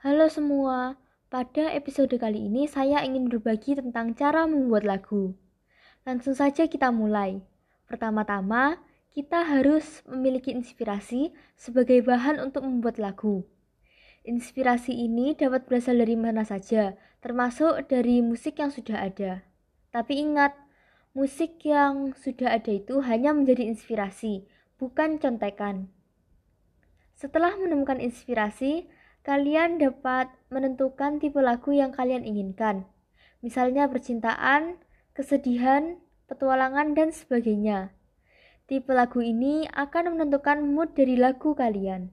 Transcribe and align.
Halo 0.00 0.32
semua, 0.32 0.96
pada 1.28 1.76
episode 1.76 2.16
kali 2.16 2.48
ini 2.48 2.64
saya 2.64 3.04
ingin 3.04 3.28
berbagi 3.28 3.76
tentang 3.76 4.16
cara 4.16 4.48
membuat 4.48 4.88
lagu. 4.88 5.36
Langsung 6.08 6.32
saja 6.32 6.64
kita 6.64 6.88
mulai. 6.88 7.44
Pertama-tama, 7.84 8.80
kita 9.12 9.44
harus 9.44 10.00
memiliki 10.08 10.56
inspirasi 10.56 11.36
sebagai 11.52 12.00
bahan 12.00 12.40
untuk 12.40 12.64
membuat 12.64 12.96
lagu. 12.96 13.44
Inspirasi 14.24 14.96
ini 14.96 15.36
dapat 15.36 15.68
berasal 15.68 16.00
dari 16.00 16.16
mana 16.16 16.48
saja, 16.48 16.96
termasuk 17.20 17.84
dari 17.84 18.24
musik 18.24 18.56
yang 18.56 18.72
sudah 18.72 19.04
ada. 19.04 19.44
Tapi 19.92 20.16
ingat, 20.16 20.56
musik 21.12 21.60
yang 21.60 22.16
sudah 22.16 22.56
ada 22.56 22.72
itu 22.72 23.04
hanya 23.04 23.36
menjadi 23.36 23.68
inspirasi, 23.68 24.48
bukan 24.80 25.20
contekan. 25.20 25.92
Setelah 27.20 27.52
menemukan 27.60 28.00
inspirasi, 28.00 28.88
kalian 29.30 29.78
dapat 29.78 30.26
menentukan 30.50 31.22
tipe 31.22 31.38
lagu 31.38 31.70
yang 31.70 31.94
kalian 31.94 32.26
inginkan. 32.26 32.82
Misalnya 33.46 33.86
percintaan, 33.86 34.82
kesedihan, 35.14 36.02
petualangan, 36.26 36.98
dan 36.98 37.14
sebagainya. 37.14 37.94
Tipe 38.66 38.90
lagu 38.90 39.22
ini 39.22 39.70
akan 39.70 40.18
menentukan 40.18 40.66
mood 40.66 40.98
dari 40.98 41.14
lagu 41.14 41.54
kalian. 41.54 42.10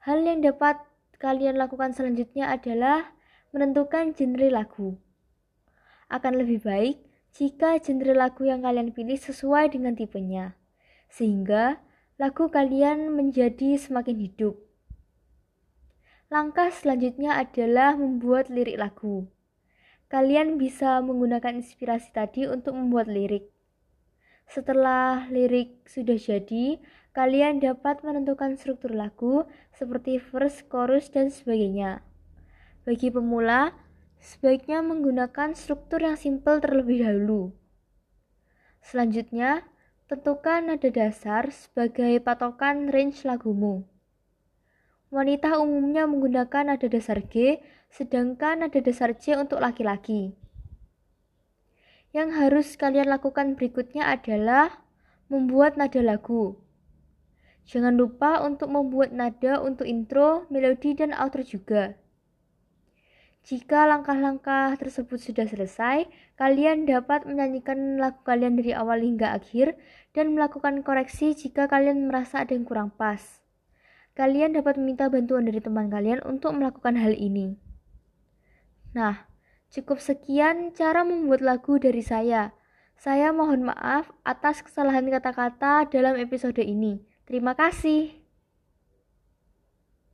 Hal 0.00 0.24
yang 0.24 0.40
dapat 0.40 0.80
kalian 1.20 1.60
lakukan 1.60 1.92
selanjutnya 1.92 2.48
adalah 2.48 3.12
menentukan 3.52 4.16
genre 4.16 4.48
lagu. 4.48 4.96
Akan 6.08 6.40
lebih 6.40 6.64
baik 6.64 7.04
jika 7.36 7.76
genre 7.84 8.16
lagu 8.16 8.48
yang 8.48 8.64
kalian 8.64 8.96
pilih 8.96 9.20
sesuai 9.20 9.76
dengan 9.76 9.92
tipenya, 9.92 10.56
sehingga 11.12 11.84
lagu 12.16 12.48
kalian 12.48 13.12
menjadi 13.12 13.76
semakin 13.76 14.16
hidup. 14.16 14.71
Langkah 16.32 16.72
selanjutnya 16.72 17.36
adalah 17.36 17.92
membuat 17.92 18.48
lirik 18.48 18.80
lagu. 18.80 19.28
Kalian 20.08 20.56
bisa 20.56 21.04
menggunakan 21.04 21.60
inspirasi 21.60 22.08
tadi 22.16 22.48
untuk 22.48 22.72
membuat 22.72 23.12
lirik. 23.12 23.52
Setelah 24.48 25.28
lirik 25.28 25.84
sudah 25.84 26.16
jadi, 26.16 26.80
kalian 27.12 27.60
dapat 27.60 28.00
menentukan 28.00 28.56
struktur 28.56 28.96
lagu 28.96 29.44
seperti 29.76 30.16
verse, 30.16 30.64
chorus, 30.72 31.12
dan 31.12 31.28
sebagainya. 31.28 32.00
Bagi 32.88 33.12
pemula, 33.12 33.76
sebaiknya 34.16 34.80
menggunakan 34.80 35.52
struktur 35.52 36.00
yang 36.00 36.16
simple 36.16 36.64
terlebih 36.64 37.04
dahulu. 37.04 37.52
Selanjutnya, 38.80 39.68
Tentukan 40.12 40.68
nada 40.68 40.92
dasar 40.92 41.48
sebagai 41.48 42.20
patokan 42.20 42.92
range 42.92 43.24
lagumu. 43.24 43.88
Wanita 45.12 45.60
umumnya 45.60 46.08
menggunakan 46.08 46.72
nada 46.72 46.88
dasar 46.88 47.20
G, 47.28 47.60
sedangkan 47.92 48.64
nada 48.64 48.80
dasar 48.80 49.12
C 49.12 49.36
untuk 49.36 49.60
laki-laki. 49.60 50.32
Yang 52.16 52.28
harus 52.40 52.66
kalian 52.80 53.12
lakukan 53.12 53.52
berikutnya 53.52 54.08
adalah 54.08 54.80
membuat 55.28 55.76
nada 55.76 56.00
lagu. 56.00 56.56
Jangan 57.68 57.92
lupa 57.92 58.40
untuk 58.40 58.72
membuat 58.72 59.12
nada 59.12 59.60
untuk 59.60 59.84
intro, 59.84 60.48
melodi, 60.48 60.96
dan 60.96 61.12
outro 61.12 61.44
juga. 61.44 62.00
Jika 63.44 63.84
langkah-langkah 63.84 64.72
tersebut 64.80 65.20
sudah 65.20 65.44
selesai, 65.44 66.08
kalian 66.40 66.88
dapat 66.88 67.28
menyanyikan 67.28 68.00
lagu 68.00 68.24
kalian 68.24 68.56
dari 68.56 68.72
awal 68.72 69.04
hingga 69.04 69.36
akhir 69.36 69.76
dan 70.16 70.32
melakukan 70.32 70.80
koreksi 70.80 71.36
jika 71.36 71.68
kalian 71.68 72.08
merasa 72.08 72.40
ada 72.40 72.56
yang 72.56 72.64
kurang 72.64 72.88
pas. 72.96 73.42
Kalian 74.12 74.52
dapat 74.52 74.76
meminta 74.76 75.08
bantuan 75.08 75.48
dari 75.48 75.58
teman 75.58 75.88
kalian 75.88 76.20
untuk 76.28 76.52
melakukan 76.52 77.00
hal 77.00 77.16
ini. 77.16 77.56
Nah, 78.92 79.26
cukup 79.72 79.98
sekian 79.98 80.76
cara 80.76 81.02
membuat 81.02 81.40
lagu 81.40 81.80
dari 81.80 82.04
saya. 82.04 82.52
Saya 83.00 83.32
mohon 83.34 83.66
maaf 83.66 84.12
atas 84.22 84.62
kesalahan 84.62 85.08
kata-kata 85.08 85.88
dalam 85.88 86.20
episode 86.20 86.60
ini. 86.60 87.02
Terima 87.26 87.56
kasih. 87.56 88.21